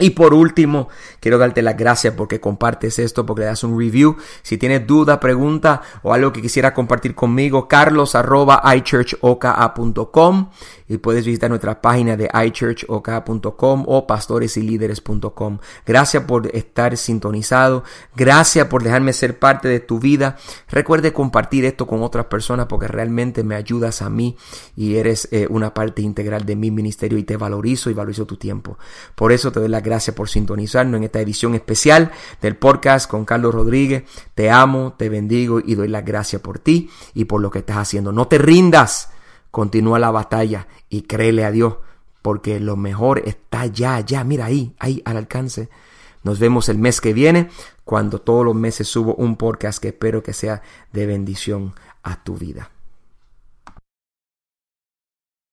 Y 0.00 0.10
por 0.10 0.34
último, 0.34 0.88
quiero 1.20 1.38
darte 1.38 1.62
las 1.62 1.76
gracias 1.76 2.14
porque 2.14 2.40
compartes 2.40 2.98
esto, 2.98 3.26
porque 3.26 3.40
le 3.40 3.46
das 3.46 3.62
un 3.62 3.78
review. 3.78 4.16
Si 4.42 4.56
tienes 4.56 4.86
duda, 4.86 5.20
pregunta 5.20 5.82
o 6.02 6.14
algo 6.14 6.32
que 6.32 6.42
quisiera 6.42 6.74
compartir 6.74 7.14
conmigo, 7.14 7.68
carlos 7.68 8.14
y 10.90 10.98
puedes 10.98 11.24
visitar 11.24 11.48
nuestra 11.48 11.80
página 11.80 12.16
de 12.16 12.28
ichurchoka.com 12.46 13.84
o 13.86 14.06
pastoresylíderes.com. 14.08 15.58
Gracias 15.86 16.24
por 16.24 16.48
estar 16.54 16.96
sintonizado. 16.96 17.84
Gracias 18.16 18.66
por 18.66 18.82
dejarme 18.82 19.12
ser 19.12 19.38
parte 19.38 19.68
de 19.68 19.78
tu 19.78 20.00
vida. 20.00 20.36
Recuerde 20.68 21.12
compartir 21.12 21.64
esto 21.64 21.86
con 21.86 22.02
otras 22.02 22.26
personas 22.26 22.66
porque 22.66 22.88
realmente 22.88 23.44
me 23.44 23.54
ayudas 23.54 24.02
a 24.02 24.10
mí 24.10 24.36
y 24.74 24.96
eres 24.96 25.28
eh, 25.30 25.46
una 25.48 25.72
parte 25.74 26.02
integral 26.02 26.44
de 26.44 26.56
mi 26.56 26.72
ministerio 26.72 27.18
y 27.18 27.22
te 27.22 27.36
valorizo 27.36 27.88
y 27.88 27.94
valorizo 27.94 28.26
tu 28.26 28.36
tiempo. 28.36 28.76
Por 29.14 29.30
eso 29.30 29.52
te 29.52 29.60
doy 29.60 29.68
las 29.68 29.84
Gracias 29.90 30.14
por 30.14 30.28
sintonizarnos 30.28 30.98
en 30.98 31.02
esta 31.02 31.20
edición 31.20 31.56
especial 31.56 32.12
del 32.40 32.54
podcast 32.54 33.10
con 33.10 33.24
Carlos 33.24 33.52
Rodríguez. 33.52 34.04
Te 34.36 34.48
amo, 34.48 34.94
te 34.96 35.08
bendigo 35.08 35.58
y 35.58 35.74
doy 35.74 35.88
las 35.88 36.04
gracias 36.04 36.40
por 36.40 36.60
ti 36.60 36.88
y 37.12 37.24
por 37.24 37.40
lo 37.40 37.50
que 37.50 37.58
estás 37.58 37.78
haciendo. 37.78 38.12
No 38.12 38.28
te 38.28 38.38
rindas. 38.38 39.10
Continúa 39.50 39.98
la 39.98 40.12
batalla 40.12 40.68
y 40.88 41.02
créele 41.02 41.44
a 41.44 41.50
Dios 41.50 41.78
porque 42.22 42.60
lo 42.60 42.76
mejor 42.76 43.22
está 43.26 43.66
ya, 43.66 43.98
ya, 43.98 44.22
mira 44.22 44.44
ahí, 44.44 44.76
ahí 44.78 45.02
al 45.04 45.16
alcance. 45.16 45.68
Nos 46.22 46.38
vemos 46.38 46.68
el 46.68 46.78
mes 46.78 47.00
que 47.00 47.12
viene 47.12 47.48
cuando 47.84 48.20
todos 48.20 48.44
los 48.44 48.54
meses 48.54 48.86
subo 48.86 49.16
un 49.16 49.34
podcast 49.34 49.82
que 49.82 49.88
espero 49.88 50.22
que 50.22 50.34
sea 50.34 50.62
de 50.92 51.06
bendición 51.06 51.74
a 52.04 52.22
tu 52.22 52.36
vida. 52.36 52.70